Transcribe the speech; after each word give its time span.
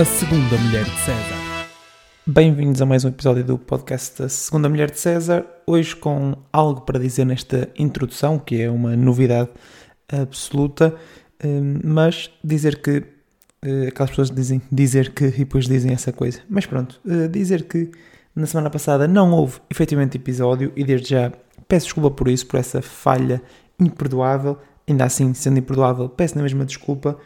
A 0.00 0.04
Segunda 0.04 0.56
Mulher 0.56 0.84
de 0.84 0.98
César. 1.00 1.68
Bem-vindos 2.26 2.80
a 2.80 2.86
mais 2.86 3.04
um 3.04 3.08
episódio 3.08 3.44
do 3.44 3.58
podcast 3.58 4.22
da 4.22 4.30
Segunda 4.30 4.66
Mulher 4.66 4.90
de 4.90 4.98
César. 4.98 5.44
Hoje 5.66 5.94
com 5.94 6.32
algo 6.50 6.80
para 6.80 6.98
dizer 6.98 7.26
nesta 7.26 7.68
introdução, 7.76 8.38
que 8.38 8.62
é 8.62 8.70
uma 8.70 8.96
novidade 8.96 9.50
absoluta, 10.10 10.94
hum, 11.44 11.80
mas 11.84 12.30
dizer 12.42 12.80
que. 12.80 13.02
eh, 13.62 13.88
Aquelas 13.88 14.08
pessoas 14.08 14.30
dizem 14.30 14.62
dizer 14.72 15.12
que 15.12 15.26
e 15.26 15.30
depois 15.40 15.66
dizem 15.66 15.92
essa 15.92 16.12
coisa. 16.12 16.40
Mas 16.48 16.64
pronto, 16.64 16.98
eh, 17.06 17.28
dizer 17.28 17.64
que 17.64 17.90
na 18.34 18.46
semana 18.46 18.70
passada 18.70 19.06
não 19.06 19.32
houve 19.32 19.60
efetivamente 19.68 20.16
episódio 20.16 20.72
e 20.74 20.82
desde 20.82 21.10
já 21.10 21.30
peço 21.68 21.84
desculpa 21.86 22.10
por 22.10 22.28
isso, 22.28 22.46
por 22.46 22.58
essa 22.58 22.80
falha 22.80 23.42
imperdoável. 23.78 24.56
Ainda 24.88 25.04
assim, 25.04 25.34
sendo 25.34 25.58
imperdoável, 25.58 26.08
peço 26.08 26.36
na 26.36 26.42
mesma 26.42 26.64
desculpa 26.64 27.18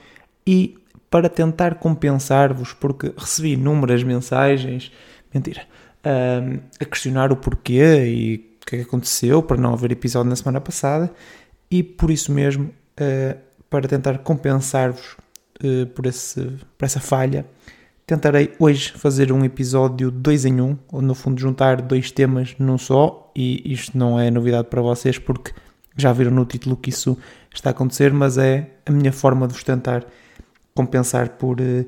e 0.45 0.77
para 1.15 1.29
tentar 1.29 1.77
compensar-vos, 1.77 2.73
porque 2.73 3.13
recebi 3.17 3.53
inúmeras 3.53 4.03
mensagens, 4.03 4.91
mentira, 5.33 5.63
ahm, 6.03 6.59
a 6.81 6.85
questionar 6.85 7.31
o 7.31 7.37
porquê 7.37 8.05
e 8.05 8.57
o 8.61 8.67
que 8.67 8.75
é 8.75 8.79
que 8.81 8.85
aconteceu 8.85 9.41
para 9.41 9.57
não 9.57 9.73
haver 9.73 9.93
episódio 9.93 10.29
na 10.29 10.35
semana 10.35 10.61
passada, 10.61 11.13
e 11.71 11.85
por 11.85 12.11
isso 12.11 12.33
mesmo, 12.33 12.69
ah, 12.97 13.37
para 13.71 13.87
tentar 13.87 14.19
compensar-vos 14.19 15.17
ah, 15.61 15.87
por, 15.95 16.03
por 16.03 16.85
essa 16.85 16.99
falha, 16.99 17.47
tentarei 18.05 18.53
hoje 18.59 18.91
fazer 18.97 19.31
um 19.31 19.45
episódio 19.45 20.11
2 20.11 20.47
em 20.47 20.61
1, 20.61 20.65
um, 20.65 20.79
ou 20.91 21.01
no 21.01 21.15
fundo 21.15 21.41
juntar 21.41 21.81
dois 21.81 22.11
temas 22.11 22.57
num 22.59 22.77
só, 22.77 23.31
e 23.37 23.73
isto 23.73 23.97
não 23.97 24.19
é 24.19 24.33
novidade 24.33 24.67
para 24.67 24.83
vocês, 24.83 25.17
porque 25.17 25.53
já 25.97 26.12
viram 26.12 26.33
no 26.33 26.45
título 26.45 26.77
que 26.77 26.91
isso 26.91 27.17
está 27.55 27.71
a 27.71 27.73
acontecer, 27.73 28.12
mas 28.12 28.37
é 28.37 28.69
a 28.84 28.91
minha 28.91 29.12
forma 29.12 29.47
de 29.47 29.55
vos 29.55 29.62
tentar 29.62 30.05
compensar 30.75 31.30
por, 31.30 31.61
eh, 31.61 31.86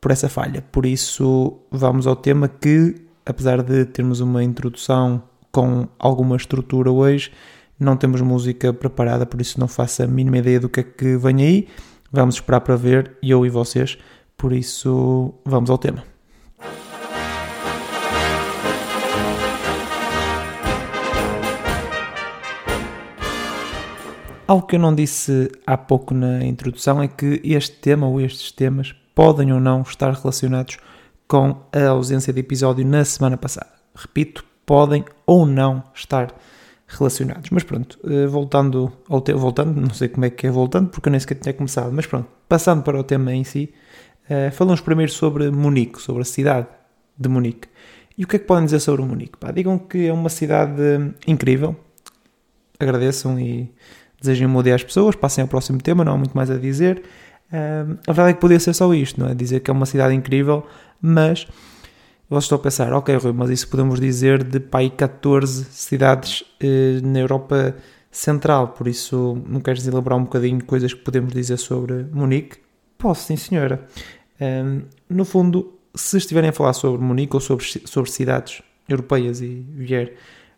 por 0.00 0.10
essa 0.10 0.28
falha. 0.28 0.62
Por 0.72 0.86
isso, 0.86 1.58
vamos 1.70 2.06
ao 2.06 2.16
tema 2.16 2.48
que, 2.48 2.94
apesar 3.24 3.62
de 3.62 3.84
termos 3.84 4.20
uma 4.20 4.42
introdução 4.42 5.22
com 5.52 5.86
alguma 5.98 6.36
estrutura 6.36 6.90
hoje, 6.90 7.30
não 7.78 7.96
temos 7.96 8.20
música 8.20 8.72
preparada, 8.72 9.26
por 9.26 9.40
isso 9.40 9.58
não 9.60 9.68
faço 9.68 10.02
a 10.02 10.06
mínima 10.06 10.38
ideia 10.38 10.60
do 10.60 10.68
que 10.68 10.80
é 10.80 10.82
que 10.82 11.16
vem 11.16 11.42
aí. 11.42 11.68
Vamos 12.10 12.36
esperar 12.36 12.60
para 12.60 12.76
ver, 12.76 13.16
eu 13.22 13.44
e 13.44 13.50
vocês. 13.50 13.98
Por 14.36 14.52
isso, 14.52 15.34
vamos 15.44 15.70
ao 15.70 15.78
tema. 15.78 16.13
Algo 24.46 24.66
que 24.66 24.76
eu 24.76 24.80
não 24.80 24.94
disse 24.94 25.50
há 25.66 25.74
pouco 25.74 26.12
na 26.12 26.44
introdução 26.44 27.02
é 27.02 27.08
que 27.08 27.40
este 27.42 27.76
tema 27.76 28.06
ou 28.06 28.20
estes 28.20 28.52
temas 28.52 28.94
podem 29.14 29.50
ou 29.50 29.58
não 29.58 29.80
estar 29.80 30.12
relacionados 30.12 30.76
com 31.26 31.62
a 31.72 31.88
ausência 31.88 32.30
de 32.30 32.40
episódio 32.40 32.84
na 32.84 33.02
semana 33.06 33.38
passada. 33.38 33.72
Repito, 33.94 34.44
podem 34.66 35.02
ou 35.24 35.46
não 35.46 35.82
estar 35.94 36.34
relacionados. 36.86 37.48
Mas 37.48 37.62
pronto, 37.62 37.98
eh, 38.04 38.26
voltando 38.26 38.92
ao 39.08 39.22
tema, 39.22 39.38
voltando, 39.38 39.80
não 39.80 39.94
sei 39.94 40.08
como 40.08 40.26
é 40.26 40.30
que 40.30 40.46
é 40.46 40.50
voltando, 40.50 40.90
porque 40.90 41.08
eu 41.08 41.10
nem 41.10 41.20
sequer 41.20 41.36
tinha 41.36 41.54
começado, 41.54 41.90
mas 41.90 42.04
pronto, 42.04 42.28
passando 42.46 42.82
para 42.82 43.00
o 43.00 43.02
tema 43.02 43.32
em 43.32 43.44
si, 43.44 43.72
eh, 44.28 44.50
falamos 44.50 44.82
primeiro 44.82 45.10
sobre 45.10 45.50
Munique, 45.50 46.02
sobre 46.02 46.20
a 46.20 46.26
cidade 46.26 46.66
de 47.16 47.28
Munique. 47.30 47.66
E 48.18 48.24
o 48.24 48.28
que 48.28 48.36
é 48.36 48.38
que 48.38 48.44
podem 48.44 48.66
dizer 48.66 48.80
sobre 48.80 49.02
Munique? 49.02 49.38
Pá, 49.38 49.50
digam 49.50 49.78
que 49.78 50.06
é 50.06 50.12
uma 50.12 50.28
cidade 50.28 50.82
incrível, 51.26 51.74
agradeçam 52.78 53.40
e 53.40 53.72
desejem 54.24 54.46
um 54.46 54.62
dia 54.62 54.74
às 54.74 54.82
pessoas, 54.82 55.14
passem 55.14 55.42
ao 55.42 55.48
próximo 55.48 55.80
tema, 55.80 56.04
não 56.04 56.14
há 56.14 56.16
muito 56.16 56.34
mais 56.34 56.50
a 56.50 56.56
dizer. 56.56 57.02
Uh, 57.52 57.98
a 58.06 58.12
verdade 58.12 58.30
é 58.30 58.32
que 58.32 58.40
podia 58.40 58.58
ser 58.58 58.74
só 58.74 58.92
isto, 58.94 59.20
não 59.20 59.28
é? 59.28 59.34
Dizer 59.34 59.60
que 59.60 59.70
é 59.70 59.74
uma 59.74 59.86
cidade 59.86 60.14
incrível, 60.14 60.66
mas 61.00 61.46
vocês 62.28 62.44
estão 62.44 62.56
a 62.56 62.60
pensar, 62.60 62.92
ok, 62.92 63.14
Rui, 63.16 63.32
mas 63.32 63.50
isso 63.50 63.68
podemos 63.68 64.00
dizer 64.00 64.42
de 64.42 64.58
pai 64.58 64.90
14 64.90 65.64
cidades 65.70 66.42
eh, 66.58 67.00
na 67.02 67.20
Europa 67.20 67.76
Central, 68.10 68.68
por 68.68 68.88
isso 68.88 69.40
não 69.46 69.60
queres 69.60 69.86
elaborar 69.86 70.18
um 70.18 70.24
bocadinho 70.24 70.64
coisas 70.64 70.94
que 70.94 71.00
podemos 71.00 71.32
dizer 71.32 71.58
sobre 71.58 72.06
Munique? 72.12 72.56
Posso, 72.96 73.26
sim, 73.26 73.36
senhora. 73.36 73.86
Um, 74.40 74.82
no 75.08 75.24
fundo, 75.24 75.74
se 75.94 76.16
estiverem 76.16 76.50
a 76.50 76.52
falar 76.52 76.72
sobre 76.72 77.00
Munique 77.04 77.34
ou 77.34 77.40
sobre, 77.40 77.64
sobre 77.84 78.10
cidades 78.10 78.62
europeias 78.88 79.40
e 79.40 79.66
vier 79.76 80.14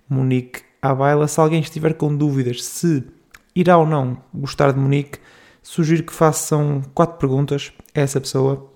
Munique 0.09 0.61
à 0.81 0.95
baila, 0.95 1.27
se 1.27 1.41
alguém 1.41 1.61
estiver 1.61 1.95
com 1.95 2.15
dúvidas 2.17 2.63
se 2.63 3.05
irá 3.57 3.79
ou 3.79 3.87
não 3.87 4.19
gostar 4.33 4.73
de 4.73 4.79
Munique, 4.79 5.19
sugiro 5.63 6.05
que 6.05 6.13
façam 6.13 6.83
quatro 6.95 7.17
perguntas 7.17 7.73
a 7.95 8.01
essa 8.01 8.21
pessoa 8.21 8.71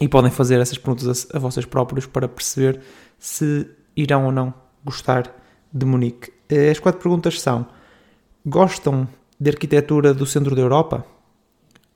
e 0.00 0.08
podem 0.08 0.30
fazer 0.30 0.60
essas 0.60 0.76
perguntas 0.76 1.28
a, 1.32 1.36
a 1.36 1.40
vocês 1.40 1.64
próprios 1.64 2.04
para 2.04 2.28
perceber 2.28 2.80
se 3.18 3.66
irão 3.96 4.26
ou 4.26 4.32
não 4.32 4.52
gostar 4.84 5.32
de 5.72 5.86
Munique. 5.86 6.32
As 6.70 6.78
quatro 6.78 7.00
perguntas 7.00 7.40
são: 7.40 7.66
gostam 8.44 9.08
de 9.40 9.50
arquitetura 9.50 10.12
do 10.12 10.26
centro 10.26 10.54
da 10.54 10.62
Europa? 10.62 11.06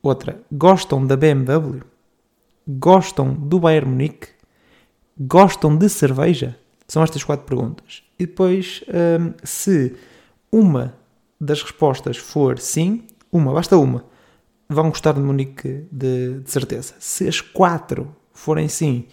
Outra: 0.02 0.40
gostam 0.50 1.04
da 1.06 1.16
BMW? 1.16 1.82
Gostam 2.66 3.34
do 3.34 3.58
Bayern 3.58 3.90
Munique? 3.90 4.28
Gostam 5.18 5.76
de 5.76 5.88
cerveja? 5.88 6.56
São 6.86 7.02
estas 7.02 7.24
quatro 7.24 7.46
perguntas. 7.46 8.02
E 8.18 8.26
depois, 8.26 8.84
hum, 8.88 9.32
se 9.42 9.96
uma 10.50 10.94
das 11.42 11.60
respostas 11.60 12.16
for 12.16 12.56
sim, 12.60 13.03
uma, 13.32 13.53
basta 13.53 13.76
uma, 13.76 14.04
vão 14.69 14.91
gostar 14.91 15.12
de 15.12 15.20
Munique 15.20 15.88
de, 15.91 16.38
de, 16.38 16.50
certeza. 16.50 16.94
Se 17.00 17.26
as 17.26 17.41
quatro 17.41 18.14
forem 18.32 18.69
sim, 18.69 19.06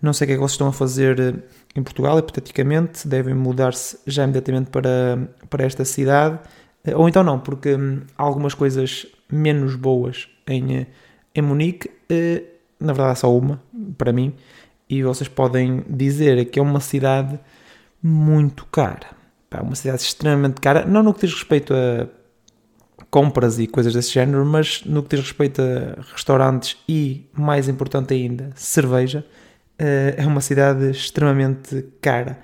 não 0.00 0.12
sei 0.12 0.24
o 0.24 0.26
que 0.26 0.32
é 0.32 0.34
que 0.34 0.40
vocês 0.40 0.52
estão 0.52 0.66
a 0.66 0.72
fazer 0.72 1.20
eh, 1.20 1.34
em 1.76 1.82
Portugal, 1.84 2.18
hipoteticamente, 2.18 3.06
devem 3.06 3.32
mudar-se 3.32 3.96
já 4.04 4.24
imediatamente 4.24 4.70
para, 4.70 5.28
para 5.48 5.64
esta 5.64 5.84
cidade, 5.84 6.40
eh, 6.82 6.96
ou 6.96 7.08
então 7.08 7.22
não, 7.22 7.38
porque 7.38 7.76
hum, 7.76 8.00
há 8.18 8.22
algumas 8.24 8.54
coisas 8.54 9.06
menos 9.30 9.76
boas 9.76 10.28
em, 10.48 10.78
eh, 10.78 10.86
em 11.32 11.42
Munique, 11.42 11.92
na 12.80 12.92
verdade 12.92 13.12
há 13.12 13.14
só 13.14 13.34
uma, 13.34 13.62
para 13.96 14.12
mim, 14.12 14.34
e 14.90 15.04
vocês 15.04 15.28
podem 15.28 15.84
dizer 15.88 16.44
que 16.46 16.58
é 16.58 16.62
uma 16.62 16.80
cidade 16.80 17.38
muito 18.02 18.66
cara. 18.66 19.21
Pá, 19.52 19.60
uma 19.60 19.74
cidade 19.74 20.00
extremamente 20.00 20.62
cara, 20.62 20.86
não 20.86 21.02
no 21.02 21.12
que 21.12 21.26
diz 21.26 21.34
respeito 21.34 21.74
a 21.74 22.08
compras 23.10 23.58
e 23.58 23.66
coisas 23.66 23.92
desse 23.92 24.10
género, 24.10 24.46
mas 24.46 24.82
no 24.86 25.02
que 25.02 25.14
diz 25.14 25.26
respeito 25.26 25.60
a 25.60 26.00
restaurantes 26.10 26.78
e, 26.88 27.28
mais 27.34 27.68
importante 27.68 28.14
ainda, 28.14 28.50
cerveja, 28.54 29.26
é 29.76 30.26
uma 30.26 30.40
cidade 30.40 30.90
extremamente 30.90 31.84
cara. 32.00 32.38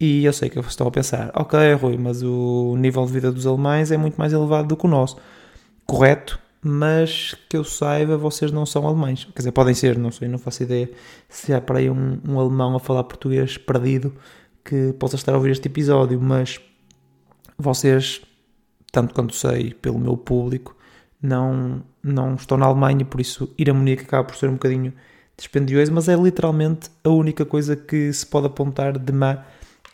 E 0.00 0.24
eu 0.24 0.32
sei 0.32 0.48
que 0.48 0.56
vocês 0.56 0.72
estão 0.72 0.86
a 0.86 0.90
pensar, 0.90 1.30
ok, 1.34 1.74
Rui, 1.74 1.98
mas 1.98 2.22
o 2.22 2.74
nível 2.78 3.04
de 3.04 3.12
vida 3.12 3.30
dos 3.30 3.46
alemães 3.46 3.90
é 3.90 3.98
muito 3.98 4.16
mais 4.16 4.32
elevado 4.32 4.68
do 4.68 4.76
que 4.76 4.86
o 4.86 4.88
nosso. 4.88 5.18
Correto, 5.84 6.38
mas 6.62 7.34
que 7.50 7.58
eu 7.58 7.64
saiba, 7.64 8.16
vocês 8.16 8.50
não 8.50 8.64
são 8.64 8.86
alemães. 8.86 9.24
Quer 9.24 9.40
dizer, 9.40 9.52
podem 9.52 9.74
ser, 9.74 9.98
não 9.98 10.10
sei, 10.10 10.28
não 10.28 10.38
faço 10.38 10.62
ideia 10.62 10.90
se 11.28 11.52
há 11.52 11.60
para 11.60 11.80
aí 11.80 11.90
um, 11.90 12.18
um 12.26 12.40
alemão 12.40 12.74
a 12.74 12.80
falar 12.80 13.04
português 13.04 13.58
perdido 13.58 14.14
que 14.64 14.92
possa 14.94 15.16
estar 15.16 15.32
a 15.32 15.36
ouvir 15.36 15.50
este 15.50 15.68
episódio, 15.68 16.20
mas 16.20 16.60
vocês, 17.58 18.22
tanto 18.90 19.14
quanto 19.14 19.34
sei 19.34 19.74
pelo 19.74 19.98
meu 19.98 20.16
público, 20.16 20.76
não, 21.20 21.82
não 22.02 22.34
estão 22.34 22.56
na 22.56 22.66
Alemanha, 22.66 23.04
por 23.04 23.20
isso 23.20 23.52
ir 23.58 23.70
a 23.70 23.74
Munique 23.74 24.04
acaba 24.04 24.24
por 24.24 24.36
ser 24.36 24.48
um 24.48 24.54
bocadinho 24.54 24.92
dispendioso, 25.36 25.92
mas 25.92 26.08
é 26.08 26.14
literalmente 26.14 26.90
a 27.02 27.08
única 27.08 27.44
coisa 27.44 27.76
que 27.76 28.12
se 28.12 28.26
pode 28.26 28.46
apontar 28.46 28.98
de 28.98 29.12
má 29.12 29.44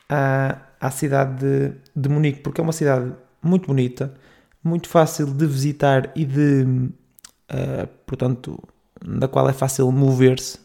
à, 0.08 0.58
à 0.81 0.90
cidade 0.90 1.38
de, 1.40 1.73
de 1.94 2.08
Munique, 2.08 2.40
porque 2.40 2.61
é 2.61 2.64
uma 2.64 2.73
cidade 2.73 3.12
muito 3.43 3.66
bonita, 3.66 4.14
muito 4.62 4.88
fácil 4.88 5.26
de 5.26 5.46
visitar 5.46 6.12
e 6.14 6.25
de, 6.25 6.62
uh, 6.64 7.87
portanto, 8.06 8.62
da 9.02 9.26
qual 9.26 9.49
é 9.49 9.52
fácil 9.52 9.90
mover-se 9.90 10.58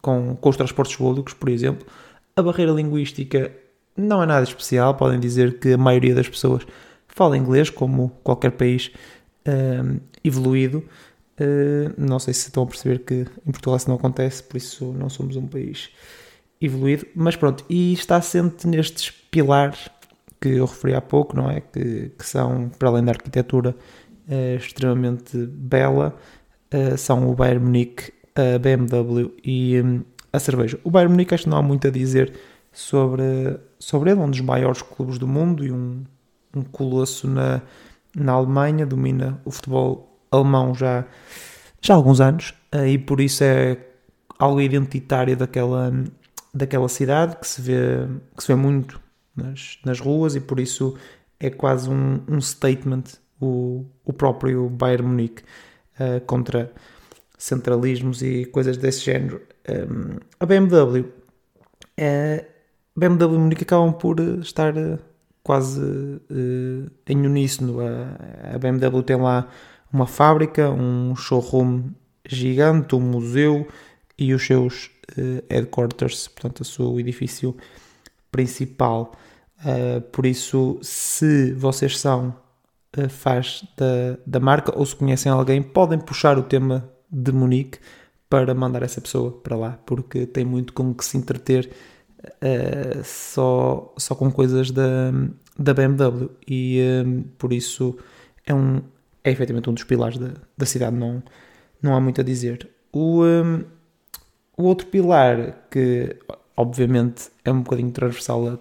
com, 0.00 0.36
com 0.36 0.48
os 0.48 0.56
transportes 0.56 0.96
públicos, 0.96 1.34
por 1.34 1.48
exemplo. 1.48 1.86
A 2.38 2.42
barreira 2.42 2.70
linguística 2.70 3.50
não 3.96 4.22
é 4.22 4.26
nada 4.26 4.44
especial, 4.44 4.94
podem 4.94 5.18
dizer 5.18 5.58
que 5.58 5.72
a 5.72 5.78
maioria 5.78 6.14
das 6.14 6.28
pessoas 6.28 6.66
fala 7.08 7.34
inglês, 7.34 7.70
como 7.70 8.10
qualquer 8.22 8.50
país 8.50 8.92
uh, 9.48 9.98
evoluído. 10.22 10.84
Uh, 11.40 11.94
não 11.96 12.18
sei 12.18 12.34
se 12.34 12.48
estão 12.48 12.64
a 12.64 12.66
perceber 12.66 12.98
que 12.98 13.26
em 13.46 13.50
Portugal 13.50 13.78
isso 13.78 13.88
não 13.88 13.96
acontece, 13.96 14.42
por 14.42 14.58
isso 14.58 14.92
não 14.92 15.08
somos 15.08 15.34
um 15.34 15.46
país 15.46 15.88
evoluído. 16.60 17.06
Mas 17.14 17.36
pronto, 17.36 17.64
e 17.70 17.94
está 17.94 18.16
assente 18.16 18.66
nestes 18.66 19.10
pilares 19.10 19.88
que 20.38 20.50
eu 20.50 20.66
referi 20.66 20.94
há 20.94 21.00
pouco, 21.00 21.34
não 21.34 21.50
é? 21.50 21.62
Que, 21.62 22.10
que 22.18 22.26
são, 22.26 22.68
para 22.78 22.90
além 22.90 23.02
da 23.02 23.12
arquitetura 23.12 23.74
uh, 24.28 24.56
extremamente 24.56 25.38
bela, 25.38 26.14
uh, 26.74 26.98
são 26.98 27.30
o 27.30 27.34
Bayern 27.34 27.64
Munique, 27.64 28.12
a 28.34 28.58
BMW 28.58 29.32
e 29.42 29.80
um, 29.80 30.04
a 30.36 30.40
cerveja. 30.40 30.78
O 30.84 30.90
Bayern 30.90 31.12
Munique 31.12 31.34
acho 31.34 31.44
que 31.44 31.50
não 31.50 31.58
há 31.58 31.62
muito 31.62 31.86
a 31.86 31.90
dizer 31.90 32.32
sobre, 32.72 33.58
sobre 33.78 34.10
ele, 34.10 34.20
um 34.20 34.30
dos 34.30 34.40
maiores 34.40 34.82
clubes 34.82 35.18
do 35.18 35.26
mundo 35.26 35.64
e 35.64 35.72
um, 35.72 36.04
um 36.54 36.62
colosso 36.62 37.28
na, 37.28 37.62
na 38.14 38.32
Alemanha, 38.32 38.86
domina 38.86 39.40
o 39.44 39.50
futebol 39.50 40.20
alemão 40.30 40.74
já, 40.74 41.04
já 41.80 41.94
há 41.94 41.96
alguns 41.96 42.20
anos 42.20 42.54
uh, 42.74 42.86
e 42.86 42.98
por 42.98 43.20
isso 43.20 43.44
é 43.44 43.78
algo 44.38 44.60
identitário 44.60 45.36
daquela, 45.36 45.92
daquela 46.52 46.88
cidade 46.88 47.36
que 47.36 47.46
se 47.46 47.62
vê, 47.62 48.06
que 48.36 48.42
se 48.42 48.48
vê 48.48 48.54
muito 48.54 49.00
nas, 49.34 49.78
nas 49.84 50.00
ruas 50.00 50.34
e 50.34 50.40
por 50.40 50.60
isso 50.60 50.96
é 51.40 51.50
quase 51.50 51.88
um, 51.88 52.20
um 52.28 52.40
statement 52.40 53.04
o, 53.40 53.84
o 54.04 54.12
próprio 54.12 54.68
Bayern 54.68 55.06
Munique 55.06 55.42
uh, 56.00 56.20
contra 56.26 56.72
centralismos 57.38 58.22
e 58.22 58.46
coisas 58.46 58.76
desse 58.76 59.04
género. 59.04 59.42
A 60.38 60.46
BMW, 60.46 61.00
uh, 61.00 62.44
BMW 62.96 63.34
e 63.34 63.38
Munique 63.38 63.64
acabam 63.64 63.92
por 63.92 64.20
estar 64.40 64.72
quase 65.42 65.80
uh, 65.80 66.90
em 67.06 67.26
uníssono. 67.26 67.80
A, 67.80 68.54
a 68.54 68.58
BMW 68.58 69.02
tem 69.02 69.16
lá 69.16 69.48
uma 69.92 70.06
fábrica, 70.06 70.70
um 70.70 71.14
showroom 71.16 71.90
gigante, 72.28 72.94
um 72.94 73.00
museu 73.00 73.68
e 74.18 74.34
os 74.34 74.44
seus 74.44 74.90
uh, 75.16 75.42
headquarters, 75.50 76.28
portanto, 76.28 76.60
o 76.60 76.64
seu 76.64 76.98
edifício 76.98 77.56
principal. 78.30 79.12
Uh, 79.60 80.00
por 80.12 80.26
isso, 80.26 80.78
se 80.82 81.52
vocês 81.52 81.98
são 81.98 82.34
uh, 82.96 83.08
fãs 83.08 83.64
da, 83.76 84.18
da 84.26 84.40
marca 84.40 84.76
ou 84.76 84.84
se 84.84 84.96
conhecem 84.96 85.30
alguém, 85.30 85.62
podem 85.62 85.98
puxar 85.98 86.38
o 86.38 86.42
tema 86.42 86.90
de 87.10 87.32
Munique 87.32 87.78
para 88.28 88.54
mandar 88.54 88.82
essa 88.82 89.00
pessoa 89.00 89.30
para 89.30 89.56
lá, 89.56 89.78
porque 89.86 90.26
tem 90.26 90.44
muito 90.44 90.72
com 90.72 90.92
que 90.94 91.04
se 91.04 91.16
entreter 91.16 91.70
uh, 92.24 93.02
só, 93.04 93.94
só 93.96 94.14
com 94.14 94.30
coisas 94.30 94.70
da, 94.70 95.12
da 95.58 95.72
BMW 95.72 96.30
e 96.48 96.80
por 97.38 97.52
isso 97.52 97.96
é, 98.46 98.54
um, 98.54 98.82
é 99.22 99.30
efetivamente 99.30 99.70
um 99.70 99.74
dos 99.74 99.84
pilares 99.84 100.18
da, 100.18 100.30
da 100.56 100.66
cidade, 100.66 100.96
não, 100.96 101.22
não 101.80 101.94
há 101.94 102.00
muito 102.00 102.20
a 102.20 102.24
dizer. 102.24 102.68
O, 102.92 103.24
um, 103.24 103.64
o 104.56 104.64
outro 104.64 104.86
pilar 104.86 105.68
que 105.70 106.16
obviamente 106.56 107.30
é 107.44 107.52
um 107.52 107.62
bocadinho 107.62 107.90
transversal 107.90 108.48
a 108.48 108.58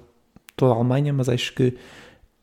toda 0.55 0.73
a 0.73 0.75
Alemanha, 0.75 1.13
mas 1.13 1.29
acho 1.29 1.53
que 1.53 1.77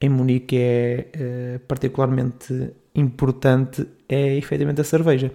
em 0.00 0.08
Munique 0.08 0.56
é 0.58 1.08
uh, 1.14 1.58
particularmente 1.66 2.72
importante 2.94 3.86
é 4.08 4.36
efetivamente 4.36 4.80
a 4.80 4.84
cerveja, 4.84 5.32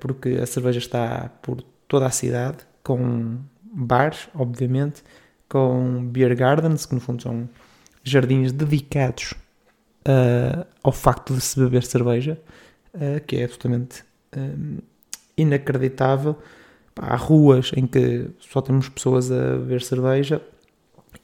porque 0.00 0.38
a 0.42 0.46
cerveja 0.46 0.78
está 0.78 1.30
por 1.42 1.62
toda 1.88 2.06
a 2.06 2.10
cidade, 2.10 2.58
com 2.82 3.38
bares, 3.62 4.28
obviamente, 4.34 5.02
com 5.48 6.04
beer 6.06 6.34
gardens, 6.36 6.86
que 6.86 6.94
no 6.94 7.00
fundo 7.00 7.22
são 7.22 7.48
jardins 8.02 8.52
dedicados 8.52 9.34
uh, 10.06 10.66
ao 10.82 10.92
facto 10.92 11.34
de 11.34 11.40
se 11.40 11.58
beber 11.58 11.84
cerveja, 11.84 12.40
que 13.26 13.36
é 13.36 13.44
absolutamente 13.44 14.02
inacreditável. 15.36 16.36
Há 16.98 17.14
ruas 17.14 17.70
em 17.76 17.86
que 17.86 18.30
só 18.38 18.62
temos 18.62 18.88
pessoas 18.88 19.30
a 19.30 19.58
beber 19.58 19.82
cerveja 19.82 20.40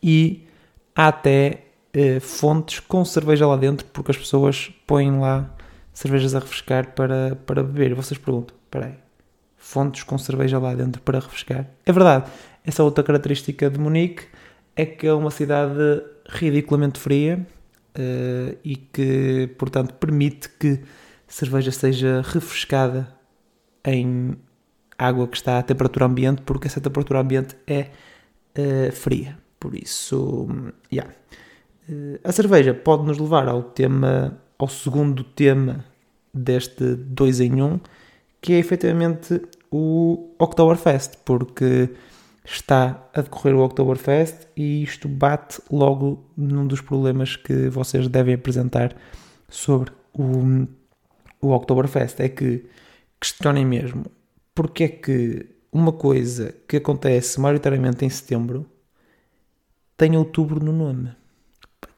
e 0.02 0.46
há 0.94 1.08
até 1.08 1.64
eh, 1.94 2.20
fontes 2.20 2.80
com 2.80 3.04
cerveja 3.04 3.46
lá 3.46 3.56
dentro, 3.56 3.86
porque 3.92 4.10
as 4.10 4.16
pessoas 4.16 4.70
põem 4.86 5.18
lá 5.18 5.50
cervejas 5.92 6.34
a 6.34 6.38
refrescar 6.38 6.94
para, 6.94 7.36
para 7.46 7.62
beber. 7.62 7.90
E 7.90 7.94
vocês 7.94 8.18
perguntam: 8.18 8.56
peraí, 8.70 8.94
fontes 9.56 10.02
com 10.02 10.18
cerveja 10.18 10.58
lá 10.58 10.74
dentro 10.74 11.00
para 11.02 11.20
refrescar? 11.20 11.68
É 11.84 11.92
verdade, 11.92 12.30
essa 12.64 12.82
outra 12.82 13.04
característica 13.04 13.68
de 13.70 13.78
Munique 13.78 14.24
é 14.74 14.86
que 14.86 15.06
é 15.06 15.12
uma 15.12 15.30
cidade 15.30 16.02
ridiculamente 16.28 16.98
fria 16.98 17.46
uh, 17.96 18.56
e 18.64 18.76
que, 18.76 19.50
portanto, 19.58 19.94
permite 19.94 20.48
que 20.48 20.80
cerveja 21.26 21.70
seja 21.70 22.22
refrescada 22.22 23.08
em 23.84 24.36
água 24.98 25.26
que 25.26 25.36
está 25.36 25.58
à 25.58 25.62
temperatura 25.62 26.06
ambiente, 26.06 26.42
porque 26.42 26.68
essa 26.68 26.80
temperatura 26.80 27.20
ambiente 27.20 27.56
é 27.66 27.90
uh, 28.58 28.92
fria. 28.92 29.38
Por 29.58 29.76
isso, 29.76 30.48
yeah. 30.92 31.12
Eh, 31.88 32.20
a 32.24 32.32
cerveja 32.32 32.74
pode 32.74 33.04
nos 33.04 33.18
levar 33.18 33.48
ao 33.48 33.62
tema, 33.62 34.38
ao 34.62 34.68
segundo 34.68 35.24
tema 35.24 35.84
deste 36.32 36.94
2 36.94 37.40
em 37.40 37.60
1, 37.60 37.66
um, 37.66 37.80
que 38.40 38.52
é 38.52 38.58
efetivamente 38.58 39.42
o 39.72 40.36
Oktoberfest, 40.38 41.16
porque 41.24 41.90
está 42.44 43.08
a 43.12 43.22
decorrer 43.22 43.56
o 43.56 43.64
Oktoberfest 43.64 44.46
e 44.56 44.84
isto 44.84 45.08
bate 45.08 45.60
logo 45.68 46.24
num 46.36 46.64
dos 46.64 46.80
problemas 46.80 47.34
que 47.34 47.68
vocês 47.70 48.06
devem 48.06 48.34
apresentar 48.34 48.94
sobre 49.48 49.90
o, 50.12 50.68
o 51.40 51.50
Oktoberfest. 51.50 52.20
É 52.20 52.28
que 52.28 52.64
questionem 53.20 53.66
mesmo 53.66 54.04
porque 54.54 54.84
é 54.84 54.88
que 54.88 55.46
uma 55.72 55.90
coisa 55.90 56.54
que 56.68 56.76
acontece 56.76 57.40
maioritariamente 57.40 58.04
em 58.04 58.10
setembro 58.10 58.64
tem 59.96 60.16
outubro 60.16 60.64
no 60.64 60.72
nome. 60.72 61.10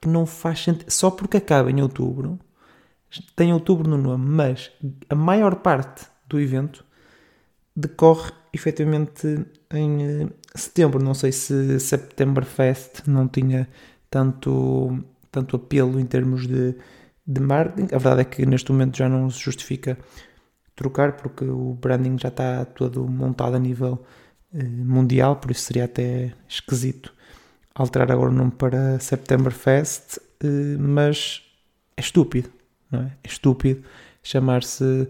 Que 0.01 0.09
não 0.09 0.25
faz 0.25 0.61
sentido. 0.61 0.91
Só 0.91 1.11
porque 1.11 1.37
acaba 1.37 1.71
em 1.71 1.83
outubro, 1.83 2.39
tem 3.35 3.53
outubro 3.53 3.89
no 3.89 3.99
nome, 3.99 4.25
mas 4.25 4.71
a 5.09 5.15
maior 5.15 5.57
parte 5.57 6.07
do 6.29 6.41
evento 6.41 6.85
decorre 7.75 8.31
efetivamente 8.53 9.45
em 9.73 10.03
eh, 10.03 10.29
setembro. 10.55 11.03
Não 11.03 11.15
sei 11.15 11.33
se 11.33 11.81
Septemberfest 11.81 13.07
não 13.07 13.29
tinha 13.29 13.69
tanto, 14.11 15.05
tanto 15.31 15.57
apelo 15.57 15.99
em 15.99 16.07
termos 16.07 16.47
de, 16.47 16.75
de 17.27 17.41
marketing. 17.41 17.95
A 17.95 17.99
verdade 17.99 18.21
é 18.23 18.25
que 18.25 18.47
neste 18.47 18.71
momento 18.73 18.97
já 18.97 19.09
não 19.09 19.29
se 19.31 19.41
justifica 19.41 19.99
trocar 20.77 21.17
porque 21.17 21.45
o 21.45 21.75
branding 21.75 22.19
já 22.19 22.29
está 22.29 22.65
todo 22.65 23.07
montado 23.09 23.57
a 23.57 23.59
nível 23.59 24.05
eh, 24.53 24.63
mundial, 24.63 25.37
por 25.37 25.51
isso 25.51 25.63
seria 25.63 25.85
até 25.85 26.33
esquisito 26.49 27.13
alterar 27.75 28.13
agora 28.13 28.31
o 28.31 28.35
nome 28.35 28.53
para 28.53 28.99
Septemberfest, 29.01 30.19
eh, 30.43 30.77
mas 30.79 31.43
é 31.97 32.01
estúpido, 32.01 32.51
é? 33.03 33.13
Estúpido 33.25 33.85
chamar-se 34.23 35.09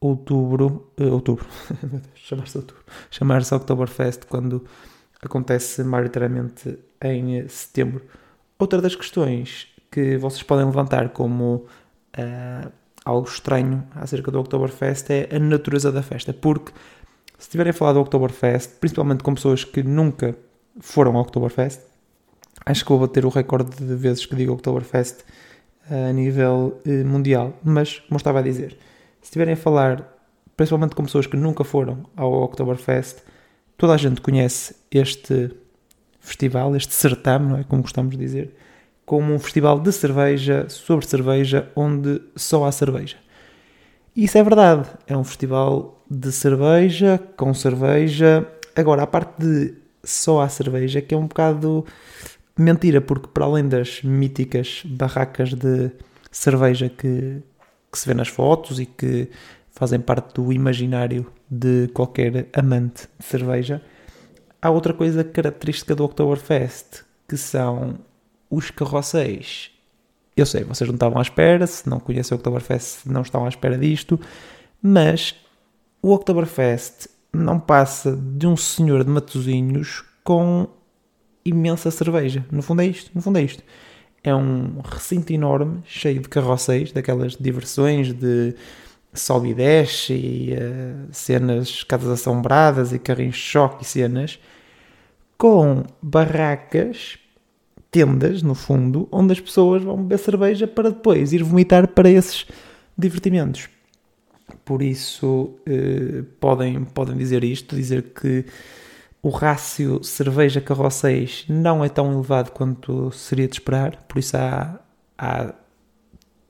outubro, 0.00 0.92
uh, 0.98 1.12
outubro, 1.12 1.46
chamar-se 2.14 2.58
outubro, 2.58 2.82
chamar-se 3.10 3.54
Oktoberfest 3.54 4.26
quando 4.26 4.64
acontece 5.20 5.82
maioritariamente 5.84 6.78
em 7.00 7.46
setembro. 7.48 8.02
Outra 8.58 8.80
das 8.80 8.94
questões 8.94 9.68
que 9.90 10.16
vocês 10.16 10.42
podem 10.42 10.64
levantar 10.64 11.10
como 11.10 11.66
uh, 12.18 12.72
algo 13.04 13.28
estranho 13.28 13.86
acerca 13.94 14.30
do 14.30 14.40
Oktoberfest 14.40 15.10
é 15.10 15.28
a 15.34 15.38
natureza 15.38 15.92
da 15.92 16.02
festa, 16.02 16.32
porque 16.32 16.72
se 17.38 17.50
tiverem 17.50 17.70
a 17.70 17.74
falar 17.74 17.92
do 17.92 18.00
Oktoberfest, 18.00 18.78
principalmente 18.78 19.22
com 19.22 19.34
pessoas 19.34 19.64
que 19.64 19.82
nunca 19.82 20.36
foram 20.80 21.16
ao 21.16 21.22
Oktoberfest, 21.22 21.80
acho 22.64 22.84
que 22.84 22.88
vou 22.88 23.00
bater 23.00 23.26
o 23.26 23.28
recorde 23.28 23.76
de 23.76 23.94
vezes 23.96 24.24
que 24.24 24.36
digo 24.36 24.52
Oktoberfest 24.52 25.20
eh, 25.20 25.24
a 25.90 26.12
nível 26.12 26.80
eh, 26.86 27.04
mundial. 27.04 27.58
Mas, 27.62 28.00
como 28.00 28.16
estava 28.16 28.38
a 28.38 28.42
dizer, 28.42 28.76
se 29.20 29.24
estiverem 29.24 29.54
a 29.54 29.56
falar, 29.56 30.16
principalmente 30.56 30.94
com 30.94 31.04
pessoas 31.04 31.26
que 31.26 31.36
nunca 31.36 31.64
foram 31.64 32.04
ao 32.16 32.32
Oktoberfest, 32.44 33.18
toda 33.76 33.94
a 33.94 33.96
gente 33.96 34.20
conhece 34.20 34.76
este 34.90 35.50
festival, 36.20 36.74
este 36.76 36.94
certame, 36.94 37.48
não 37.48 37.58
é? 37.58 37.64
Como 37.64 37.82
gostamos 37.82 38.16
de 38.16 38.24
dizer, 38.24 38.54
como 39.04 39.34
um 39.34 39.38
festival 39.38 39.80
de 39.80 39.92
cerveja, 39.92 40.66
sobre 40.68 41.06
cerveja, 41.06 41.70
onde 41.74 42.20
só 42.36 42.64
há 42.64 42.72
cerveja. 42.72 43.16
Isso 44.14 44.38
é 44.38 44.42
verdade, 44.42 44.88
é 45.06 45.16
um 45.16 45.24
festival 45.24 46.04
de 46.08 46.30
cerveja, 46.30 47.18
com 47.36 47.52
cerveja. 47.54 48.46
Agora, 48.76 49.02
a 49.02 49.06
parte 49.06 49.38
de 49.38 49.74
só 50.04 50.40
há 50.40 50.48
cerveja, 50.48 51.00
que 51.00 51.14
é 51.14 51.18
um 51.18 51.26
bocado 51.26 51.84
mentira, 52.58 53.00
porque 53.00 53.28
para 53.28 53.44
além 53.44 53.68
das 53.68 54.02
míticas 54.02 54.82
barracas 54.84 55.54
de 55.54 55.90
cerveja 56.30 56.88
que, 56.88 57.42
que 57.90 57.98
se 57.98 58.06
vê 58.06 58.14
nas 58.14 58.28
fotos 58.28 58.80
e 58.80 58.86
que 58.86 59.28
fazem 59.70 60.00
parte 60.00 60.34
do 60.34 60.52
imaginário 60.52 61.30
de 61.50 61.88
qualquer 61.94 62.48
amante 62.52 63.08
de 63.18 63.24
cerveja, 63.24 63.82
há 64.60 64.70
outra 64.70 64.92
coisa 64.92 65.24
característica 65.24 65.94
do 65.94 66.04
Oktoberfest, 66.04 67.02
que 67.28 67.36
são 67.36 67.98
os 68.50 68.70
carrosséis. 68.70 69.70
Eu 70.36 70.46
sei, 70.46 70.64
vocês 70.64 70.88
não 70.88 70.94
estavam 70.94 71.18
à 71.18 71.22
espera, 71.22 71.66
se 71.66 71.88
não 71.88 72.00
conhecem 72.00 72.34
o 72.34 72.38
Oktoberfest, 72.38 73.06
não 73.06 73.22
estão 73.22 73.44
à 73.44 73.48
espera 73.48 73.76
disto, 73.76 74.18
mas 74.80 75.34
o 76.00 76.12
Oktoberfest 76.12 77.08
não 77.32 77.58
passa 77.58 78.14
de 78.14 78.46
um 78.46 78.56
senhor 78.56 79.04
de 79.04 79.10
Matozinhos 79.10 80.04
com 80.22 80.68
imensa 81.44 81.90
cerveja. 81.90 82.44
No 82.50 82.62
fundo 82.62 82.82
é 82.82 82.86
isto, 82.86 83.10
no 83.14 83.20
fundo 83.20 83.38
é 83.38 83.42
isto. 83.42 83.62
É 84.24 84.34
um 84.34 84.80
recinto 84.84 85.32
enorme, 85.32 85.82
cheio 85.84 86.20
de 86.20 86.28
carrosséis, 86.28 86.92
daquelas 86.92 87.36
diversões 87.36 88.12
de 88.12 88.54
sobe 89.12 89.50
e 89.50 89.54
desce 89.54 90.14
e 90.14 90.54
uh, 90.54 91.08
cenas, 91.10 91.82
casas 91.82 92.10
assombradas 92.10 92.92
e 92.92 92.98
carrinhos 92.98 93.36
de 93.36 93.42
choque 93.42 93.82
e 93.82 93.86
cenas, 93.86 94.38
com 95.36 95.82
barracas, 96.00 97.18
tendas, 97.90 98.42
no 98.42 98.54
fundo, 98.54 99.08
onde 99.12 99.32
as 99.32 99.40
pessoas 99.40 99.82
vão 99.82 99.96
beber 99.96 100.18
cerveja 100.18 100.66
para 100.66 100.90
depois 100.90 101.32
ir 101.32 101.42
vomitar 101.42 101.88
para 101.88 102.08
esses 102.08 102.46
divertimentos. 102.96 103.68
por 104.64 104.82
isso 104.82 105.56
uh, 105.68 106.22
podem, 106.38 106.84
podem 106.84 107.16
dizer 107.16 107.42
isto, 107.44 107.74
dizer 107.74 108.02
que 108.14 108.46
o 109.22 109.30
rácio 109.30 110.02
cerveja 110.02 110.60
carro 110.60 110.90
6 110.90 111.46
não 111.48 111.84
é 111.84 111.88
tão 111.88 112.12
elevado 112.12 112.50
quanto 112.50 113.12
seria 113.12 113.46
de 113.46 113.54
esperar, 113.54 114.02
por 114.08 114.18
isso 114.18 114.36
há, 114.36 114.80
há 115.16 115.54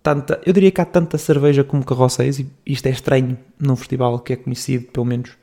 tanta, 0.03 0.41
eu 0.47 0.53
diria 0.53 0.71
que 0.71 0.81
há 0.81 0.85
tanta 0.85 1.19
cerveja 1.19 1.63
como 1.63 1.85
carro 1.85 2.09
6 2.09 2.39
e 2.41 2.51
isto 2.65 2.87
é 2.87 2.91
estranho 2.91 3.39
num 3.59 3.77
festival 3.77 4.19
que 4.21 4.33
é 4.33 4.37
conhecido, 4.37 4.87
pelo 4.87 5.05
menos 5.05 5.37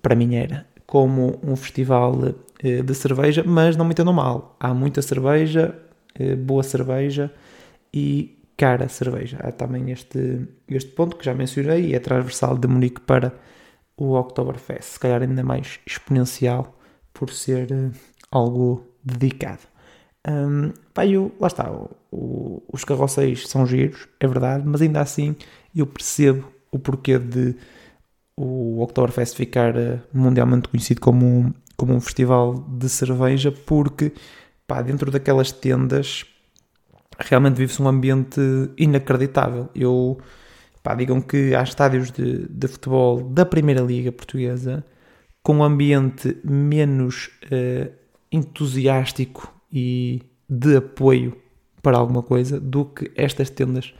para 0.00 0.14
mim 0.14 0.34
era, 0.34 0.66
como 0.86 1.38
um 1.42 1.54
festival 1.54 2.14
uh, 2.14 2.82
de 2.82 2.94
cerveja, 2.94 3.44
mas 3.46 3.76
não 3.76 3.84
me 3.84 3.92
entendam 3.92 4.14
mal, 4.14 4.56
há 4.58 4.72
muita 4.72 5.02
cerveja, 5.02 5.76
uh, 6.18 6.36
boa 6.36 6.62
cerveja 6.62 7.30
e 7.92 8.38
cara 8.56 8.88
cerveja. 8.88 9.38
Há 9.42 9.52
também 9.52 9.90
este, 9.90 10.48
este 10.68 10.90
ponto 10.92 11.16
que 11.16 11.24
já 11.24 11.34
mencionei 11.34 11.86
e 11.86 11.94
é 11.94 11.98
transversal 11.98 12.56
de 12.56 12.66
Munique 12.66 13.00
para 13.00 13.32
o 13.96 14.14
Oktoberfest, 14.14 14.84
se 14.84 15.00
calhar 15.00 15.22
ainda 15.22 15.42
mais 15.42 15.80
exponencial 15.86 16.76
por 17.12 17.30
ser 17.30 17.70
uh, 17.70 17.92
algo 18.30 18.86
dedicado. 19.04 19.60
Um, 20.26 20.72
pá, 20.94 21.06
eu, 21.06 21.32
lá 21.40 21.48
está, 21.48 21.70
o, 21.70 21.90
o, 22.10 22.62
os 22.72 22.84
carroceiros 22.84 23.48
são 23.48 23.66
giros, 23.66 24.06
é 24.20 24.26
verdade, 24.26 24.64
mas 24.66 24.80
ainda 24.80 25.00
assim 25.00 25.34
eu 25.74 25.86
percebo 25.86 26.46
o 26.70 26.78
porquê 26.78 27.18
de 27.18 27.56
o 28.36 28.80
Oktoberfest 28.82 29.36
ficar 29.36 29.76
uh, 29.76 30.00
mundialmente 30.12 30.68
conhecido 30.68 31.00
como 31.00 31.26
um, 31.26 31.54
como 31.76 31.94
um 31.94 32.00
festival 32.00 32.54
de 32.54 32.88
cerveja, 32.88 33.52
porque 33.52 34.12
pá, 34.66 34.80
dentro 34.80 35.10
daquelas 35.10 35.52
tendas 35.52 36.24
realmente 37.18 37.56
vive-se 37.56 37.82
um 37.82 37.88
ambiente 37.88 38.40
inacreditável. 38.76 39.68
Eu, 39.74 40.18
pá, 40.82 40.94
digam 40.94 41.20
que 41.20 41.54
há 41.54 41.62
estádios 41.62 42.10
de, 42.10 42.46
de 42.48 42.68
futebol 42.68 43.22
da 43.22 43.46
Primeira 43.46 43.80
Liga 43.80 44.10
Portuguesa 44.10 44.84
com 45.42 45.56
um 45.56 45.64
ambiente 45.64 46.36
menos 46.44 47.30
uh, 47.46 47.92
entusiástico 48.30 49.52
e 49.72 50.22
de 50.48 50.76
apoio 50.76 51.36
para 51.82 51.98
alguma 51.98 52.22
coisa 52.22 52.60
do 52.60 52.84
que 52.84 53.10
estas 53.16 53.50
tendas 53.50 53.92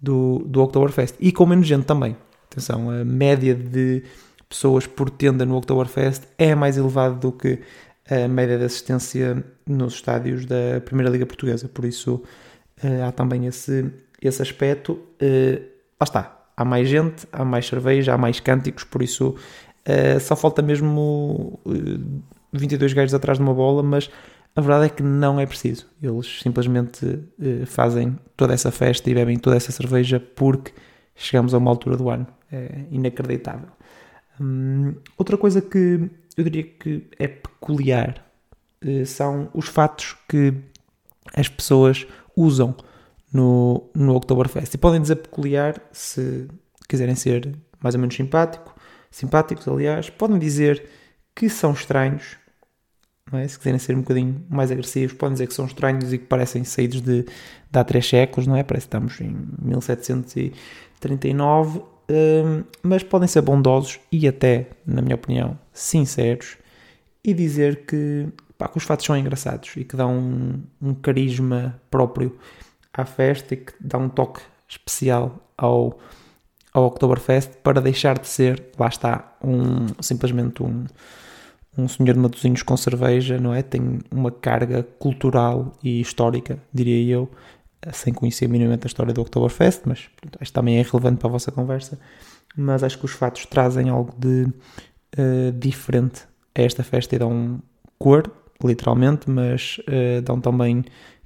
do, 0.00 0.38
do 0.46 0.62
Oktoberfest. 0.62 1.16
E 1.18 1.32
com 1.32 1.46
menos 1.46 1.66
gente 1.66 1.84
também. 1.84 2.16
Atenção, 2.50 2.90
a 2.90 3.04
média 3.04 3.54
de 3.54 4.04
pessoas 4.48 4.86
por 4.86 5.10
tenda 5.10 5.44
no 5.44 5.56
Oktoberfest 5.56 6.22
é 6.38 6.54
mais 6.54 6.76
elevada 6.76 7.14
do 7.14 7.32
que 7.32 7.60
a 8.08 8.28
média 8.28 8.56
de 8.56 8.64
assistência 8.64 9.44
nos 9.66 9.94
estádios 9.94 10.44
da 10.46 10.80
Primeira 10.84 11.10
Liga 11.10 11.26
Portuguesa. 11.26 11.68
Por 11.68 11.84
isso, 11.84 12.22
uh, 12.84 13.04
há 13.08 13.10
também 13.10 13.46
esse, 13.46 13.90
esse 14.22 14.40
aspecto. 14.40 14.92
Uh, 15.20 15.73
lá 16.04 16.20
está, 16.20 16.46
há 16.56 16.64
mais 16.64 16.88
gente, 16.88 17.26
há 17.32 17.44
mais 17.44 17.66
cerveja, 17.66 18.14
há 18.14 18.18
mais 18.18 18.40
cânticos, 18.40 18.84
por 18.84 19.02
isso 19.02 19.34
uh, 19.88 20.20
só 20.20 20.36
falta 20.36 20.62
mesmo 20.62 21.58
22 22.52 22.92
gajos 22.92 23.14
atrás 23.14 23.38
de 23.38 23.44
uma 23.44 23.54
bola, 23.54 23.82
mas 23.82 24.10
a 24.54 24.60
verdade 24.60 24.86
é 24.86 24.88
que 24.88 25.02
não 25.02 25.40
é 25.40 25.46
preciso. 25.46 25.86
Eles 26.00 26.40
simplesmente 26.40 27.24
fazem 27.66 28.16
toda 28.36 28.54
essa 28.54 28.70
festa 28.70 29.10
e 29.10 29.14
bebem 29.14 29.36
toda 29.36 29.56
essa 29.56 29.72
cerveja 29.72 30.20
porque 30.20 30.72
chegamos 31.16 31.52
a 31.54 31.58
uma 31.58 31.70
altura 31.70 31.96
do 31.96 32.08
ano. 32.08 32.24
É 32.52 32.84
inacreditável. 32.92 33.66
Hum, 34.40 34.94
outra 35.18 35.36
coisa 35.36 35.60
que 35.60 36.08
eu 36.36 36.44
diria 36.44 36.62
que 36.62 37.04
é 37.18 37.26
peculiar 37.26 38.24
são 39.06 39.48
os 39.52 39.66
fatos 39.66 40.16
que 40.28 40.54
as 41.34 41.48
pessoas 41.48 42.06
usam 42.36 42.76
no, 43.34 43.90
no 43.94 44.14
Oktoberfest. 44.14 44.72
E 44.74 44.78
podem 44.78 45.02
dizer 45.02 45.16
peculiar 45.16 45.82
se 45.90 46.46
quiserem 46.88 47.16
ser 47.16 47.52
mais 47.82 47.96
ou 47.96 48.00
menos 48.00 48.14
simpático, 48.14 48.72
simpáticos, 49.10 49.66
aliás. 49.66 50.08
Podem 50.08 50.38
dizer 50.38 50.88
que 51.34 51.50
são 51.50 51.72
estranhos, 51.72 52.36
é? 53.32 53.48
se 53.48 53.58
quiserem 53.58 53.80
ser 53.80 53.96
um 53.96 54.02
bocadinho 54.02 54.46
mais 54.48 54.70
agressivos, 54.70 55.16
podem 55.16 55.32
dizer 55.32 55.48
que 55.48 55.54
são 55.54 55.66
estranhos 55.66 56.12
e 56.12 56.18
que 56.18 56.26
parecem 56.26 56.62
saídos 56.62 57.00
de, 57.00 57.24
de 57.24 57.78
há 57.78 57.82
três 57.82 58.08
séculos, 58.08 58.46
não 58.46 58.54
é? 58.54 58.62
Parece 58.62 58.86
que 58.86 58.94
estamos 58.94 59.20
em 59.20 59.36
1739, 59.60 61.80
hum, 61.80 62.62
mas 62.82 63.02
podem 63.02 63.26
ser 63.26 63.42
bondosos 63.42 63.98
e 64.12 64.28
até, 64.28 64.68
na 64.86 65.02
minha 65.02 65.16
opinião, 65.16 65.58
sinceros 65.72 66.56
e 67.24 67.34
dizer 67.34 67.84
que 67.84 68.28
pá, 68.56 68.68
que 68.68 68.78
os 68.78 68.84
fatos 68.84 69.04
são 69.04 69.16
engraçados 69.16 69.72
e 69.76 69.82
que 69.84 69.96
dão 69.96 70.16
um, 70.16 70.62
um 70.80 70.94
carisma 70.94 71.80
próprio 71.90 72.38
à 72.94 73.04
festa 73.04 73.54
e 73.54 73.58
que 73.58 73.72
dá 73.80 73.98
um 73.98 74.08
toque 74.08 74.40
especial 74.68 75.38
ao, 75.56 75.98
ao 76.72 76.84
Oktoberfest 76.86 77.50
para 77.62 77.80
deixar 77.80 78.18
de 78.18 78.28
ser, 78.28 78.70
lá 78.78 78.88
está, 78.88 79.36
um, 79.42 79.86
simplesmente 80.00 80.62
um, 80.62 80.84
um 81.76 81.88
senhor 81.88 82.14
de 82.14 82.20
matozinhos 82.20 82.62
com 82.62 82.76
cerveja, 82.76 83.38
não 83.38 83.52
é? 83.52 83.62
Tem 83.62 83.98
uma 84.10 84.30
carga 84.30 84.82
cultural 84.98 85.72
e 85.82 86.00
histórica, 86.00 86.58
diria 86.72 87.14
eu, 87.14 87.30
sem 87.92 88.14
conhecer 88.14 88.48
minimamente 88.48 88.86
a 88.86 88.88
história 88.88 89.12
do 89.12 89.20
Oktoberfest, 89.20 89.82
mas 89.84 90.08
que 90.16 90.52
também 90.52 90.78
é 90.78 90.82
relevante 90.82 91.18
para 91.18 91.28
a 91.28 91.32
vossa 91.32 91.50
conversa. 91.52 91.98
Mas 92.56 92.82
acho 92.82 92.98
que 92.98 93.04
os 93.04 93.12
fatos 93.12 93.44
trazem 93.46 93.88
algo 93.88 94.14
de 94.16 94.44
uh, 95.18 95.52
diferente 95.52 96.22
a 96.54 96.62
esta 96.62 96.82
festa 96.82 97.16
e 97.16 97.18
dão 97.18 97.60
cor 97.98 98.30
literalmente, 98.62 99.28
mas 99.28 99.78
uh, 99.80 100.22
dão 100.22 100.40
também 100.40 100.84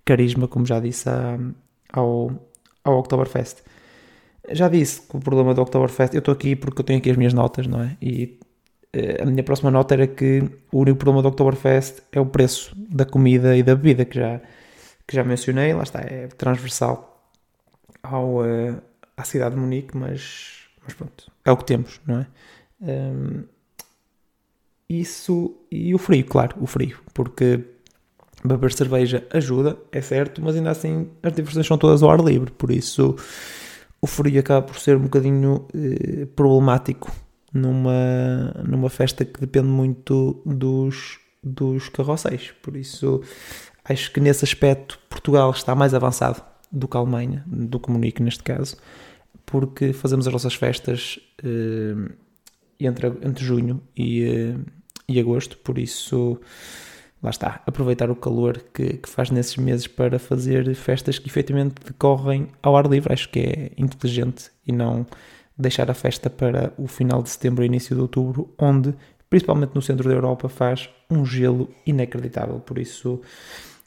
carisma, 0.08 0.48
como 0.48 0.64
já 0.64 0.80
disse, 0.80 1.06
a, 1.06 1.38
ao, 1.92 2.32
ao 2.82 2.98
Oktoberfest. 2.98 3.58
Já 4.50 4.66
disse 4.66 5.02
que 5.02 5.14
o 5.14 5.20
problema 5.20 5.52
do 5.52 5.60
Oktoberfest, 5.60 6.14
eu 6.14 6.20
estou 6.20 6.32
aqui 6.32 6.56
porque 6.56 6.80
eu 6.80 6.84
tenho 6.84 6.98
aqui 6.98 7.10
as 7.10 7.16
minhas 7.18 7.34
notas, 7.34 7.66
não 7.66 7.82
é? 7.82 7.94
E 8.00 8.38
uh, 8.96 9.22
a 9.22 9.26
minha 9.26 9.42
próxima 9.42 9.70
nota 9.70 9.92
era 9.92 10.06
que 10.06 10.42
o 10.72 10.78
único 10.78 10.96
problema 10.96 11.20
do 11.20 11.28
Oktoberfest 11.28 12.00
é 12.10 12.18
o 12.18 12.24
preço 12.24 12.74
da 12.74 13.04
comida 13.04 13.54
e 13.54 13.62
da 13.62 13.76
bebida, 13.76 14.06
que 14.06 14.16
já, 14.16 14.40
que 15.06 15.14
já 15.14 15.22
mencionei, 15.22 15.74
lá 15.74 15.82
está, 15.82 16.00
é 16.00 16.28
transversal 16.28 17.22
ao, 18.02 18.38
uh, 18.38 18.80
à 19.14 19.24
cidade 19.24 19.54
de 19.54 19.60
Munique, 19.60 19.94
mas, 19.94 20.68
mas 20.82 20.94
pronto, 20.94 21.30
é 21.44 21.52
o 21.52 21.56
que 21.58 21.66
temos, 21.66 22.00
não 22.06 22.20
é? 22.20 22.26
Um, 22.80 22.88
ehm, 22.88 23.44
isso 24.88 25.54
e 25.70 25.94
o 25.94 25.98
frio, 25.98 26.24
claro, 26.24 26.56
o 26.62 26.66
frio, 26.66 26.98
porque 27.12 27.62
beber 28.45 28.73
cerveja 28.73 29.26
ajuda, 29.33 29.76
é 29.90 30.00
certo, 30.00 30.42
mas 30.42 30.54
ainda 30.57 30.71
assim 30.71 31.09
as 31.23 31.33
diversões 31.33 31.66
são 31.66 31.78
todas 31.78 32.02
ao 32.02 32.11
ar 32.11 32.21
livre, 32.21 32.50
por 32.52 32.71
isso 32.71 33.16
o 34.00 34.07
frio 34.07 34.38
acaba 34.38 34.66
por 34.66 34.78
ser 34.78 34.97
um 34.97 35.02
bocadinho 35.02 35.66
eh, 35.75 36.26
problemático 36.37 37.11
numa, 37.52 38.54
numa 38.64 38.88
festa 38.88 39.25
que 39.25 39.40
depende 39.40 39.68
muito 39.68 40.40
dos, 40.47 41.18
dos 41.42 41.88
carroceiros, 41.88 42.52
por 42.62 42.76
isso 42.76 43.23
acho 43.85 44.12
que 44.12 44.21
nesse 44.21 44.45
aspecto 44.45 44.99
Portugal 45.09 45.50
está 45.50 45.75
mais 45.75 45.95
avançado 45.95 46.42
do 46.71 46.87
que 46.87 46.97
a 46.97 47.00
Alemanha, 47.00 47.42
do 47.47 47.80
que 47.80 47.90
Munique 47.90 48.23
neste 48.23 48.42
caso, 48.42 48.76
porque 49.45 49.92
fazemos 49.92 50.26
as 50.26 50.33
nossas 50.33 50.54
festas 50.54 51.18
eh, 51.42 52.12
entre, 52.78 53.09
entre 53.23 53.45
junho 53.45 53.83
e, 53.97 54.23
eh, 54.23 54.57
e 55.09 55.18
agosto, 55.18 55.57
por 55.59 55.78
isso 55.78 56.38
lá 57.22 57.30
está, 57.30 57.60
aproveitar 57.66 58.10
o 58.10 58.16
calor 58.16 58.62
que, 58.72 58.94
que, 58.98 59.08
faz 59.08 59.30
nesses 59.30 59.56
meses 59.56 59.87
para 59.87 60.18
fazer 60.18 60.75
festas 60.75 61.18
que 61.18 61.28
efetivamente 61.28 61.75
decorrem 61.84 62.48
ao 62.62 62.76
ar 62.76 62.87
livre. 62.87 63.12
Acho 63.12 63.28
que 63.28 63.40
é 63.40 63.70
inteligente 63.76 64.50
e 64.66 64.72
não 64.72 65.06
deixar 65.56 65.90
a 65.90 65.94
festa 65.94 66.30
para 66.30 66.72
o 66.78 66.87
final 66.87 67.22
de 67.22 67.30
setembro 67.30 67.64
e 67.64 67.66
início 67.66 67.94
de 67.96 68.00
outubro, 68.00 68.54
onde, 68.56 68.94
principalmente 69.28 69.75
no 69.75 69.82
centro 69.82 70.08
da 70.08 70.14
Europa, 70.14 70.48
faz 70.48 70.88
um 71.10 71.26
gelo 71.26 71.68
inacreditável. 71.84 72.60
Por 72.60 72.78
isso, 72.78 73.20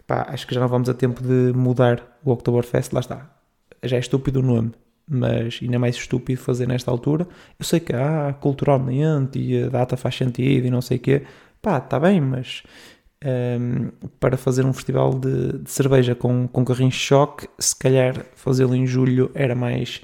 pá, 0.06 0.28
acho 0.30 0.46
que 0.46 0.54
já 0.54 0.60
não 0.60 0.68
vamos 0.68 0.90
a 0.90 0.94
tempo 0.94 1.24
de 1.24 1.54
mudar 1.56 2.20
o 2.26 2.32
Oktoberfest. 2.32 2.92
Lá 2.92 3.00
está, 3.00 3.34
já 3.82 3.96
é 3.96 4.00
estúpido 4.00 4.42
o 4.42 4.44
nome, 4.44 4.74
mas 5.08 5.60
ainda 5.62 5.76
é 5.76 5.80
mais 5.80 5.96
estúpido 5.96 6.42
fazer 6.42 6.68
nesta 6.68 6.92
altura. 6.92 7.26
Eu 7.58 7.66
sei 7.66 7.80
que, 7.80 7.94
ah, 7.94 8.36
culturalmente 8.42 9.40
e 9.40 9.64
a 9.64 9.70
data 9.70 9.96
faz 9.96 10.16
sentido 10.16 10.68
e 10.68 10.70
não 10.70 10.82
sei 10.82 10.98
o 10.98 11.00
quê, 11.00 11.24
pá, 11.62 11.78
está 11.78 11.98
bem, 11.98 12.20
mas 12.20 12.64
um, 13.24 13.28
ehm, 13.28 13.92
para 14.20 14.38
fazer 14.38 14.66
um 14.66 14.74
festival 14.74 15.14
de, 15.14 15.60
de, 15.60 15.72
cerveja 15.72 16.16
com, 16.16 16.48
com 16.48 16.66
carrinhos 16.66 16.96
de 16.96 17.00
choque, 17.00 17.48
se 17.60 17.76
calhar 17.76 18.26
fazê-lo 18.36 18.76
em 18.76 18.86
julho 18.86 19.32
era 19.34 19.56
mais 19.56 20.02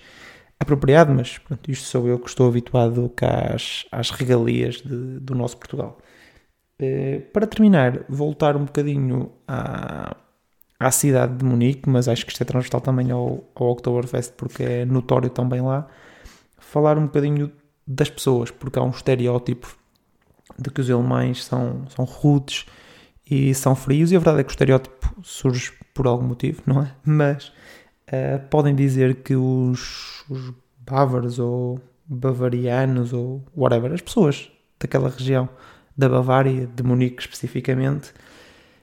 apropriado, 0.59 1.13
mas 1.13 1.37
pronto, 1.37 1.69
isto 1.69 1.85
sou 1.85 2.07
eu 2.07 2.19
que 2.19 2.29
estou 2.29 2.47
habituado 2.47 3.09
cá 3.15 3.53
às, 3.53 3.85
às 3.91 4.09
regalias 4.09 4.75
de, 4.75 5.19
do 5.19 5.35
nosso 5.35 5.57
Portugal. 5.57 5.97
Uh, 6.79 7.21
para 7.33 7.47
terminar, 7.47 8.05
voltar 8.07 8.55
um 8.55 8.65
bocadinho 8.65 9.31
à 9.47 10.15
à 10.79 10.91
cidade 10.91 11.35
de 11.35 11.45
Munique, 11.45 11.89
mas 11.89 12.07
acho 12.07 12.25
que 12.25 12.31
isto 12.31 12.41
é 12.41 12.45
transversal 12.45 12.81
também 12.81 13.11
ao, 13.11 13.43
ao 13.55 13.69
Oktoberfest 13.69 14.33
porque 14.33 14.63
é 14.63 14.85
notório 14.85 15.29
também 15.29 15.61
lá, 15.61 15.87
falar 16.57 16.97
um 16.97 17.05
bocadinho 17.05 17.51
das 17.85 18.09
pessoas, 18.09 18.51
porque 18.51 18.77
há 18.77 18.83
um 18.83 18.89
estereótipo 18.89 19.75
de 20.57 20.69
que 20.69 20.81
os 20.81 20.89
alemães 20.89 21.43
são, 21.43 21.85
são 21.89 22.05
rudes 22.05 22.65
e 23.29 23.53
são 23.53 23.75
frios, 23.75 24.11
e 24.11 24.15
a 24.15 24.19
verdade 24.19 24.39
é 24.39 24.43
que 24.43 24.49
o 24.49 24.51
estereótipo 24.51 25.15
surge 25.23 25.73
por 25.93 26.07
algum 26.07 26.25
motivo, 26.25 26.61
não 26.65 26.81
é? 26.81 26.91
Mas 27.03 27.47
uh, 28.07 28.39
podem 28.49 28.73
dizer 28.73 29.15
que 29.15 29.35
os, 29.35 30.23
os 30.29 30.53
bávaros 30.79 31.39
ou 31.39 31.81
bavarianos 32.05 33.11
ou 33.11 33.43
whatever, 33.55 33.91
as 33.91 34.01
pessoas 34.01 34.49
daquela 34.79 35.09
região 35.09 35.49
da 35.97 36.07
Bavária, 36.07 36.67
de 36.67 36.83
Munique 36.83 37.21
especificamente, 37.21 38.13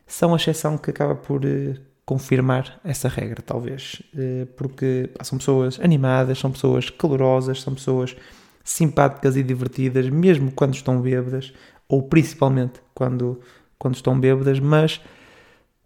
são 0.07 0.35
a 0.35 0.37
exceção 0.37 0.77
que 0.77 0.91
acaba 0.91 1.15
por 1.15 1.45
uh, 1.45 1.75
confirmar 2.05 2.81
essa 2.85 3.09
regra, 3.09 3.41
talvez. 3.41 4.03
Uh, 4.15 4.47
porque 4.57 5.11
pá, 5.17 5.25
são 5.25 5.39
pessoas 5.39 5.81
animadas, 5.81 6.39
são 6.39 6.51
pessoas 6.51 6.91
calorosas, 6.91 7.63
são 7.63 7.75
pessoas 7.75 8.15
simpáticas 8.63 9.37
e 9.37 9.43
divertidas, 9.43 10.09
mesmo 10.09 10.51
quando 10.53 10.75
estão 10.75 11.01
bêbadas, 11.01 11.53
ou 11.89 12.03
principalmente 12.03 12.81
quando, 12.95 13.41
quando 13.79 13.95
estão 13.95 14.19
bêbadas, 14.19 14.59
mas 14.61 15.01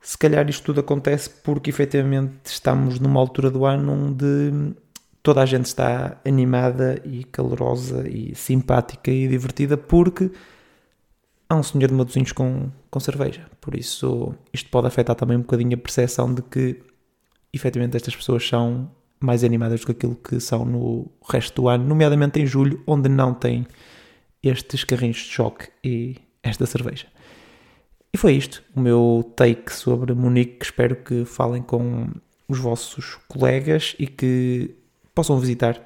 se 0.00 0.16
calhar 0.16 0.48
isto 0.48 0.64
tudo 0.64 0.80
acontece 0.80 1.28
porque 1.28 1.70
efetivamente 1.70 2.34
estamos 2.46 2.98
numa 2.98 3.18
altura 3.20 3.50
do 3.50 3.64
ano 3.64 3.92
onde 3.92 4.74
toda 5.22 5.42
a 5.42 5.46
gente 5.46 5.66
está 5.66 6.20
animada 6.24 7.00
e 7.04 7.24
calorosa 7.24 8.08
e 8.08 8.34
simpática 8.34 9.10
e 9.10 9.26
divertida 9.28 9.76
porque 9.76 10.30
há 11.48 11.56
um 11.56 11.62
senhor 11.62 11.88
de 11.88 11.94
Matosinhos 11.94 12.32
com, 12.32 12.70
com 12.90 13.00
cerveja. 13.00 13.46
Por 13.60 13.74
isso, 13.74 14.34
isto 14.52 14.70
pode 14.70 14.86
afetar 14.86 15.16
também 15.16 15.36
um 15.36 15.40
bocadinho 15.40 15.74
a 15.74 15.78
percepção 15.78 16.32
de 16.32 16.42
que 16.42 16.80
efetivamente 17.52 17.96
estas 17.96 18.14
pessoas 18.14 18.46
são 18.46 18.90
mais 19.20 19.42
animadas 19.42 19.80
do 19.80 19.86
que 19.86 19.92
aquilo 19.92 20.14
que 20.14 20.38
são 20.40 20.64
no 20.64 21.10
resto 21.28 21.62
do 21.62 21.68
ano, 21.68 21.84
nomeadamente 21.84 22.40
em 22.40 22.46
julho, 22.46 22.82
onde 22.86 23.08
não 23.08 23.34
tem 23.34 23.66
estes 24.42 24.84
carrinhos 24.84 25.16
de 25.16 25.24
choque 25.24 25.68
e 25.82 26.16
esta 26.42 26.66
cerveja. 26.66 27.06
E 28.12 28.16
foi 28.16 28.34
isto, 28.34 28.62
o 28.74 28.80
meu 28.80 29.32
take 29.36 29.72
sobre 29.72 30.14
Munique. 30.14 30.64
Espero 30.64 30.96
que 30.96 31.24
falem 31.24 31.62
com 31.62 32.08
os 32.48 32.58
vossos 32.58 33.18
colegas 33.28 33.94
e 33.98 34.06
que 34.06 34.74
possam 35.14 35.38
visitar, 35.38 35.78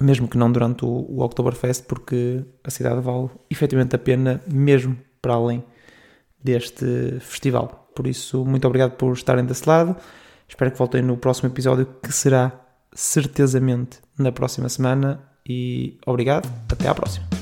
mesmo 0.00 0.28
que 0.28 0.38
não 0.38 0.50
durante 0.52 0.84
o, 0.84 0.88
o 0.88 1.22
Oktoberfest, 1.22 1.84
porque 1.84 2.44
a 2.62 2.70
cidade 2.70 3.00
vale 3.00 3.28
efetivamente 3.50 3.96
a 3.96 3.98
pena, 3.98 4.40
mesmo 4.46 4.96
para 5.20 5.34
além 5.34 5.64
deste 6.42 7.18
festival. 7.20 7.90
Por 7.94 8.06
isso, 8.06 8.44
muito 8.44 8.66
obrigado 8.66 8.92
por 8.92 9.12
estarem 9.12 9.44
desse 9.44 9.68
lado. 9.68 9.96
Espero 10.48 10.70
que 10.70 10.78
voltem 10.78 11.02
no 11.02 11.16
próximo 11.16 11.48
episódio, 11.48 11.86
que 12.02 12.12
será 12.12 12.52
certezamente 12.94 13.98
na 14.18 14.30
próxima 14.30 14.68
semana. 14.68 15.20
E 15.48 15.98
obrigado, 16.06 16.48
até 16.70 16.88
à 16.88 16.94
próxima. 16.94 17.41